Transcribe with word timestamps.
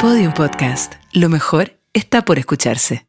Podium 0.00 0.32
Podcast. 0.32 0.94
Lo 1.12 1.28
mejor 1.28 1.72
está 1.92 2.22
por 2.22 2.38
escucharse. 2.38 3.06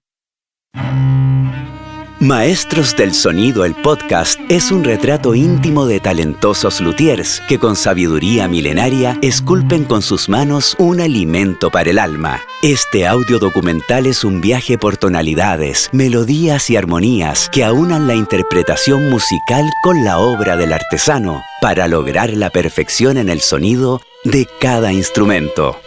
Maestros 2.20 2.98
del 2.98 3.14
Sonido, 3.14 3.64
el 3.64 3.76
podcast, 3.76 4.38
es 4.50 4.72
un 4.72 4.84
retrato 4.84 5.34
íntimo 5.34 5.86
de 5.86 6.02
talentosos 6.02 6.82
luthiers 6.82 7.42
que 7.48 7.60
con 7.60 7.78
sabiduría 7.78 8.50
milenaria 8.50 9.18
esculpen 9.22 9.86
con 9.86 10.02
sus 10.02 10.28
manos 10.28 10.76
un 10.80 11.00
alimento 11.00 11.70
para 11.72 11.92
el 11.92 11.98
alma. 11.98 12.42
Este 12.62 13.08
audio 13.08 13.40
documental 13.40 14.06
es 14.06 14.26
un 14.26 14.42
viaje 14.42 14.78
por 14.78 14.98
tonalidades, 14.98 15.90
melodías 15.94 16.70
y 16.70 16.76
armonías 16.76 17.50
que 17.54 17.64
aunan 17.64 18.06
la 18.06 18.16
interpretación 18.16 19.10
musical 19.10 19.64
con 19.82 20.04
la 20.04 20.20
obra 20.20 20.58
del 20.58 20.74
artesano 20.74 21.42
para 21.62 21.88
lograr 21.88 22.32
la 22.32 22.50
perfección 22.50 23.16
en 23.16 23.30
el 23.30 23.40
sonido 23.40 24.02
de 24.26 24.46
cada 24.60 24.92
instrumento. 24.92 25.80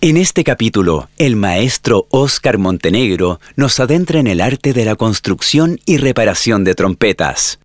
En 0.00 0.16
este 0.16 0.44
capítulo, 0.44 1.08
el 1.18 1.34
maestro 1.34 2.06
Oscar 2.10 2.56
Montenegro 2.56 3.40
nos 3.56 3.80
adentra 3.80 4.20
en 4.20 4.28
el 4.28 4.40
arte 4.40 4.72
de 4.72 4.84
la 4.84 4.94
construcción 4.94 5.80
y 5.86 5.96
reparación 5.96 6.62
de 6.62 6.76
trompetas. 6.76 7.58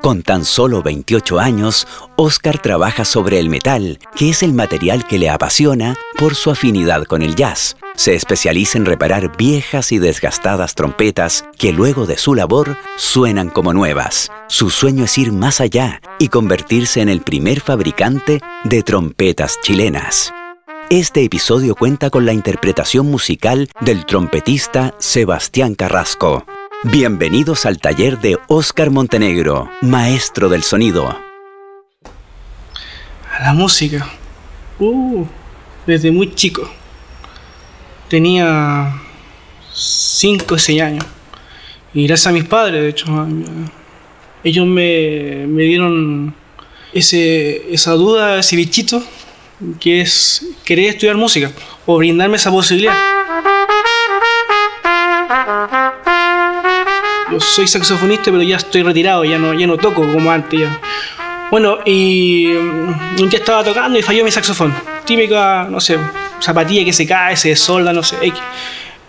Con 0.00 0.22
tan 0.22 0.46
solo 0.46 0.82
28 0.82 1.38
años, 1.38 1.86
Oscar 2.16 2.62
trabaja 2.62 3.04
sobre 3.04 3.38
el 3.40 3.50
metal, 3.50 3.98
que 4.16 4.30
es 4.30 4.42
el 4.42 4.54
material 4.54 5.06
que 5.06 5.18
le 5.18 5.28
apasiona 5.28 5.98
por 6.16 6.34
su 6.34 6.50
afinidad 6.50 7.04
con 7.04 7.20
el 7.20 7.34
jazz. 7.34 7.76
Se 7.94 8.14
especializa 8.14 8.78
en 8.78 8.86
reparar 8.86 9.36
viejas 9.36 9.92
y 9.92 9.98
desgastadas 9.98 10.74
trompetas 10.74 11.44
que 11.58 11.72
luego 11.72 12.06
de 12.06 12.16
su 12.16 12.34
labor 12.34 12.78
suenan 12.96 13.50
como 13.50 13.74
nuevas. 13.74 14.30
Su 14.46 14.70
sueño 14.70 15.04
es 15.04 15.18
ir 15.18 15.32
más 15.32 15.60
allá 15.60 16.00
y 16.18 16.28
convertirse 16.28 17.02
en 17.02 17.10
el 17.10 17.20
primer 17.20 17.60
fabricante 17.60 18.40
de 18.64 18.82
trompetas 18.82 19.58
chilenas. 19.62 20.32
Este 20.90 21.22
episodio 21.22 21.74
cuenta 21.74 22.08
con 22.08 22.24
la 22.24 22.32
interpretación 22.32 23.10
musical 23.10 23.68
del 23.82 24.06
trompetista 24.06 24.94
Sebastián 24.98 25.74
Carrasco. 25.74 26.46
Bienvenidos 26.82 27.66
al 27.66 27.76
taller 27.76 28.18
de 28.20 28.38
Oscar 28.48 28.90
Montenegro, 28.90 29.68
maestro 29.82 30.48
del 30.48 30.62
sonido. 30.62 31.06
A 31.06 31.20
la 33.42 33.52
música. 33.52 34.08
Uh, 34.78 35.26
desde 35.86 36.10
muy 36.10 36.34
chico. 36.34 36.66
Tenía 38.08 38.98
5 39.74 40.54
o 40.54 40.58
6 40.58 40.80
años. 40.80 41.04
Y 41.92 42.06
gracias 42.06 42.28
a 42.28 42.32
mis 42.32 42.44
padres, 42.44 42.80
de 42.80 42.88
hecho, 42.88 43.28
ellos 44.42 44.66
me, 44.66 45.44
me 45.48 45.64
dieron 45.64 46.34
ese, 46.94 47.74
esa 47.74 47.92
duda, 47.92 48.38
ese 48.38 48.56
bichito 48.56 49.02
que 49.80 50.00
es 50.00 50.46
querer 50.64 50.90
estudiar 50.90 51.16
música 51.16 51.50
o 51.86 51.96
brindarme 51.96 52.36
esa 52.36 52.50
posibilidad. 52.50 52.94
Yo 57.30 57.40
soy 57.40 57.66
saxofonista, 57.66 58.30
pero 58.30 58.42
ya 58.42 58.56
estoy 58.56 58.82
retirado, 58.82 59.24
ya 59.24 59.38
no, 59.38 59.52
ya 59.52 59.66
no 59.66 59.76
toco 59.76 60.00
como 60.00 60.30
antes. 60.30 60.60
Ya. 60.60 60.80
Bueno, 61.50 61.78
y 61.84 62.46
mm, 62.48 63.20
un 63.20 63.28
día 63.30 63.38
estaba 63.38 63.64
tocando 63.64 63.98
y 63.98 64.02
falló 64.02 64.24
mi 64.24 64.30
saxofón. 64.30 64.74
Típica, 65.04 65.66
no 65.68 65.80
sé, 65.80 65.98
zapatilla 66.40 66.84
que 66.84 66.92
se 66.92 67.06
cae, 67.06 67.36
se 67.36 67.56
solda, 67.56 67.92
no 67.92 68.02
sé. 68.02 68.16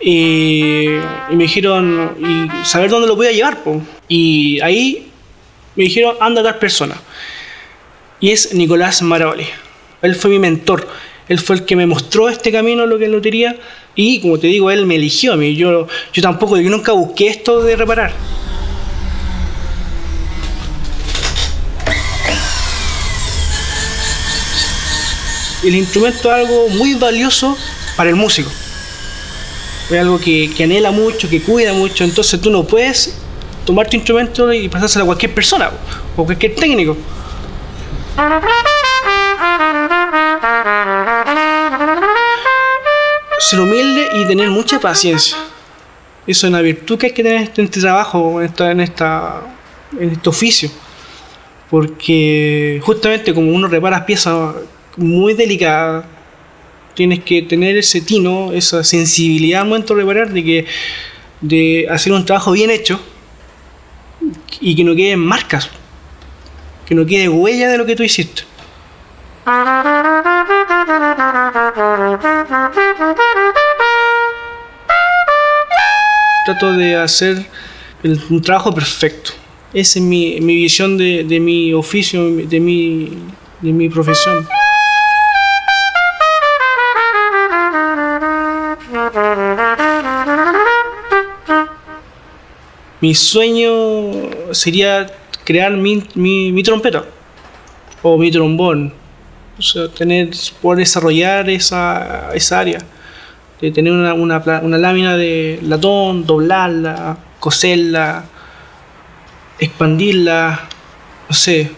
Y, 0.00 0.86
me 1.30 1.44
dijeron, 1.44 2.16
y 2.18 2.66
saber 2.66 2.90
dónde 2.90 3.06
lo 3.06 3.16
voy 3.16 3.26
a 3.26 3.32
llevar. 3.32 3.58
Y 4.08 4.60
ahí 4.60 5.10
me 5.76 5.84
dijeron, 5.84 6.16
anda 6.20 6.40
a 6.40 6.44
dar 6.44 6.58
persona. 6.58 6.94
Y 8.20 8.30
es 8.30 8.54
Nicolás 8.54 9.02
Maroli. 9.02 9.46
Él 10.02 10.14
fue 10.14 10.30
mi 10.30 10.38
mentor. 10.38 10.86
Él 11.28 11.38
fue 11.38 11.56
el 11.56 11.64
que 11.64 11.76
me 11.76 11.86
mostró 11.86 12.28
este 12.28 12.50
camino, 12.50 12.86
lo 12.86 12.98
que 12.98 13.04
es 13.04 13.10
lotería. 13.10 13.56
Y 13.94 14.20
como 14.20 14.38
te 14.38 14.46
digo, 14.46 14.70
él 14.70 14.86
me 14.86 14.96
eligió 14.96 15.32
a 15.32 15.36
mí. 15.36 15.54
Yo, 15.54 15.86
yo 16.12 16.22
tampoco, 16.22 16.56
yo 16.56 16.70
nunca 16.70 16.92
busqué 16.92 17.28
esto 17.28 17.62
de 17.62 17.76
reparar. 17.76 18.12
El 25.62 25.74
instrumento 25.74 26.18
es 26.18 26.26
algo 26.26 26.68
muy 26.70 26.94
valioso 26.94 27.56
para 27.96 28.08
el 28.08 28.16
músico. 28.16 28.50
Es 29.90 29.98
algo 29.98 30.18
que, 30.18 30.50
anhela 30.62 30.90
mucho, 30.90 31.28
que 31.28 31.42
cuida 31.42 31.74
mucho. 31.74 32.02
Entonces 32.02 32.40
tú 32.40 32.50
no 32.50 32.64
puedes 32.64 33.18
tomar 33.66 33.88
tu 33.88 33.96
instrumento 33.96 34.52
y 34.52 34.68
pasárselo 34.68 35.04
a 35.04 35.06
cualquier 35.06 35.34
persona 35.34 35.70
o 36.16 36.24
cualquier 36.24 36.54
técnico. 36.54 36.96
Ser 43.50 43.58
humilde 43.58 44.06
y 44.14 44.28
tener 44.28 44.48
mucha 44.48 44.78
paciencia. 44.78 45.36
Eso 46.24 46.46
es 46.46 46.50
una 46.52 46.60
virtud 46.60 46.96
que 46.96 47.06
hay 47.06 47.12
que 47.12 47.24
tener 47.24 47.50
en 47.56 47.64
este 47.64 47.80
trabajo, 47.80 48.40
en, 48.40 48.46
esta, 48.80 49.42
en, 49.98 50.10
este 50.10 50.28
oficio. 50.28 50.70
Porque 51.68 52.80
justamente 52.80 53.34
como 53.34 53.50
uno 53.50 53.66
repara 53.66 54.06
piezas 54.06 54.54
muy 54.96 55.34
delicadas, 55.34 56.04
tienes 56.94 57.24
que 57.24 57.42
tener 57.42 57.76
ese 57.76 58.00
tino, 58.02 58.52
esa 58.52 58.84
sensibilidad 58.84 59.62
al 59.62 59.66
momento 59.66 59.96
de 59.96 60.02
reparar, 60.02 60.32
de, 60.32 60.44
que, 60.44 60.66
de 61.40 61.88
hacer 61.90 62.12
un 62.12 62.24
trabajo 62.24 62.52
bien 62.52 62.70
hecho 62.70 63.00
y 64.60 64.76
que 64.76 64.84
no 64.84 64.94
queden 64.94 65.18
marcas, 65.18 65.68
que 66.86 66.94
no 66.94 67.04
quede 67.04 67.28
huella 67.28 67.68
de 67.68 67.78
lo 67.78 67.84
que 67.84 67.96
tú 67.96 68.04
hiciste. 68.04 68.42
Trato 76.44 76.72
de 76.72 76.96
hacer 76.96 77.46
un 78.02 78.42
trabajo 78.42 78.74
perfecto. 78.74 79.30
Esa 79.72 80.00
es 80.00 80.04
mi, 80.04 80.40
visión 80.40 80.98
de, 80.98 81.38
mi 81.40 81.72
oficio, 81.74 82.28
de 82.34 82.58
mi, 82.58 83.18
de 83.60 83.72
mi 83.72 83.88
profesión. 83.88 84.48
Mi 93.00 93.14
sueño 93.14 93.70
sería 94.50 95.06
crear 95.44 95.72
mi, 95.76 96.02
mi 96.16 96.62
trompeta 96.64 97.04
o 98.02 98.18
mi 98.18 98.32
trombón 98.32 98.99
o 99.60 99.62
sea, 99.62 99.88
tener, 99.88 100.30
poder 100.62 100.78
desarrollar 100.78 101.48
esa, 101.50 102.30
esa 102.34 102.60
área, 102.60 102.78
de 103.60 103.70
tener 103.70 103.92
una, 103.92 104.14
una, 104.14 104.38
una 104.62 104.78
lámina 104.78 105.16
de 105.16 105.60
latón, 105.62 106.26
doblarla, 106.26 107.18
coserla, 107.38 108.24
expandirla, 109.58 110.60
no 111.28 111.34
sé, 111.34 111.70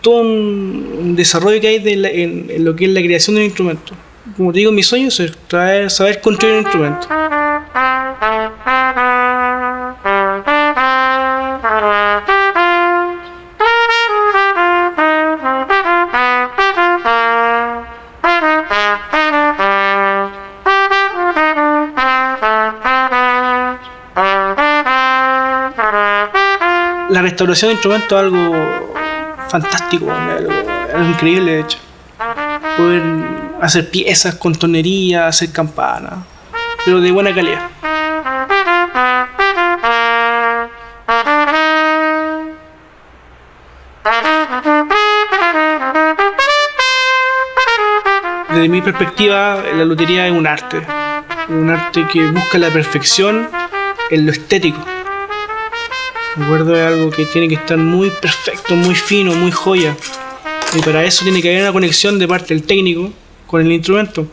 todo 0.00 0.22
un, 0.22 1.14
desarrollo 1.14 1.60
que 1.60 1.68
hay 1.68 1.78
de 1.80 1.92
en, 2.22 2.64
lo 2.64 2.74
que 2.74 2.86
es 2.86 2.90
la 2.90 3.02
creación 3.02 3.36
de 3.36 3.42
un 3.42 3.46
instrumento. 3.46 3.92
Como 4.36 4.52
te 4.52 4.60
digo, 4.60 4.72
mi 4.72 4.82
sueño 4.82 5.08
es 5.08 5.32
traer, 5.46 5.90
saber 5.90 6.20
construir 6.20 6.54
un 6.54 6.60
instrumento. 6.62 7.06
La 27.10 27.22
restauración 27.22 27.70
de 27.70 27.72
instrumentos 27.74 28.12
es 28.12 28.18
algo 28.18 28.94
fantástico, 29.48 30.10
algo, 30.12 30.52
increíble 31.08 31.52
de 31.52 31.60
hecho. 31.60 31.78
Poder 32.76 33.02
hacer 33.60 33.90
piezas 33.90 34.34
con 34.34 34.54
tonería, 34.54 35.26
hacer 35.26 35.52
campanas, 35.52 36.14
pero 36.84 37.00
de 37.00 37.10
buena 37.10 37.34
calidad. 37.34 37.70
Desde 48.50 48.68
mi 48.68 48.82
perspectiva, 48.82 49.62
la 49.74 49.84
lotería 49.84 50.26
es 50.26 50.32
un 50.32 50.46
arte, 50.46 50.82
un 51.48 51.70
arte 51.70 52.06
que 52.12 52.26
busca 52.26 52.58
la 52.58 52.70
perfección 52.70 53.48
en 54.10 54.26
lo 54.26 54.32
estético 54.32 54.97
Recuerdo 56.36 56.76
es 56.76 56.82
algo 56.82 57.10
que 57.10 57.24
tiene 57.26 57.48
que 57.48 57.56
estar 57.56 57.76
muy 57.76 58.10
perfecto, 58.10 58.74
muy 58.74 58.94
fino, 58.94 59.34
muy 59.34 59.50
joya. 59.50 59.96
Y 60.74 60.80
para 60.82 61.04
eso 61.04 61.24
tiene 61.24 61.40
que 61.40 61.48
haber 61.48 61.62
una 61.62 61.72
conexión 61.72 62.18
de 62.18 62.28
parte 62.28 62.54
del 62.54 62.62
técnico 62.62 63.10
con 63.46 63.60
el 63.60 63.72
instrumento. 63.72 64.26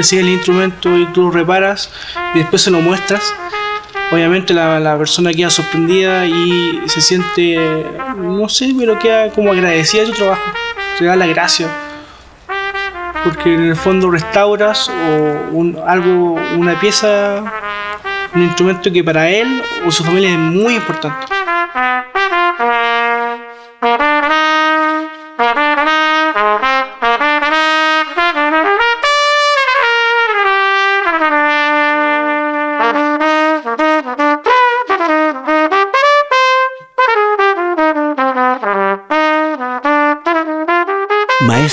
Recibes 0.00 0.24
el 0.24 0.30
instrumento 0.30 0.96
y 0.96 1.04
tú 1.12 1.24
lo 1.24 1.30
reparas 1.30 1.90
y 2.34 2.38
después 2.38 2.62
se 2.62 2.70
lo 2.70 2.80
muestras, 2.80 3.34
obviamente 4.10 4.54
la, 4.54 4.80
la, 4.80 4.96
persona 4.96 5.30
queda 5.32 5.50
sorprendida 5.50 6.26
y 6.26 6.80
se 6.86 7.02
siente, 7.02 7.58
no 8.16 8.48
sé, 8.48 8.74
pero 8.78 8.98
queda 8.98 9.30
como 9.30 9.52
agradecida 9.52 10.02
de 10.02 10.08
tu 10.08 10.14
trabajo, 10.14 10.52
te 10.98 11.04
da 11.04 11.16
la 11.16 11.26
gracia. 11.26 11.68
Porque 13.22 13.52
en 13.52 13.60
el 13.60 13.76
fondo 13.76 14.10
restauras 14.10 14.88
o 14.88 15.86
algo, 15.86 16.40
una 16.56 16.80
pieza, 16.80 17.44
un 18.34 18.42
instrumento 18.42 18.90
que 18.90 19.04
para 19.04 19.28
él 19.28 19.62
o 19.84 19.90
su 19.90 20.02
familia 20.02 20.30
es 20.30 20.38
muy 20.38 20.76
importante. 20.76 21.26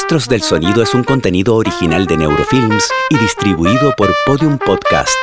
Maestros 0.08 0.30
del 0.30 0.42
Sonido 0.42 0.82
es 0.82 0.94
un 0.94 1.04
contenido 1.04 1.56
original 1.56 2.06
de 2.06 2.16
Neurofilms 2.16 2.88
y 3.10 3.18
distribuido 3.18 3.94
por 3.98 4.16
Podium 4.26 4.58
Podcast. 4.58 5.18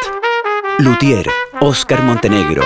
Luthier, 0.78 1.26
Oscar 1.62 2.02
Montenegro. 2.02 2.62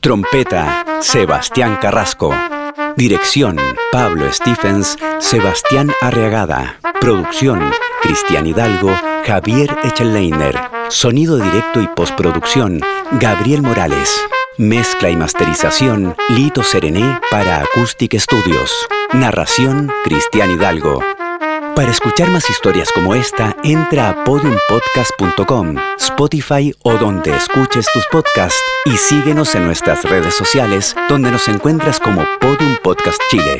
Trompeta, 0.00 0.84
Sebastián 1.00 1.78
Carrasco. 1.80 2.34
Dirección, 2.98 3.56
Pablo 3.90 4.30
Stephens, 4.30 4.98
Sebastián 5.20 5.90
Arreagada. 6.02 6.76
Producción, 7.00 7.72
Cristian 8.02 8.46
Hidalgo, 8.46 8.94
Javier 9.24 9.74
Echelleiner. 9.84 10.60
Sonido 10.90 11.38
directo 11.38 11.80
y 11.80 11.86
postproducción, 11.86 12.82
Gabriel 13.12 13.62
Morales. 13.62 14.12
Mezcla 14.58 15.08
y 15.08 15.16
masterización, 15.16 16.14
Lito 16.28 16.62
Serené 16.62 17.20
para 17.30 17.62
Acoustic 17.62 18.18
Studios. 18.18 18.70
Narración, 19.14 19.90
Cristian 20.04 20.50
Hidalgo. 20.50 21.13
Para 21.74 21.90
escuchar 21.90 22.30
más 22.30 22.48
historias 22.48 22.88
como 22.92 23.16
esta, 23.16 23.56
entra 23.64 24.10
a 24.10 24.24
podiumpodcast.com, 24.24 25.76
Spotify 25.98 26.72
o 26.82 26.92
donde 26.94 27.34
escuches 27.34 27.86
tus 27.92 28.06
podcasts 28.12 28.62
y 28.84 28.96
síguenos 28.96 29.56
en 29.56 29.64
nuestras 29.64 30.04
redes 30.04 30.34
sociales 30.34 30.94
donde 31.08 31.32
nos 31.32 31.48
encuentras 31.48 31.98
como 31.98 32.24
Podium 32.40 32.76
Podcast 32.82 33.20
Chile. 33.28 33.58